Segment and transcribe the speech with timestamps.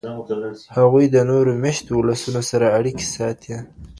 [0.77, 3.55] هغوی د نورو میشتو ولسونو سره اړیکې ساتي.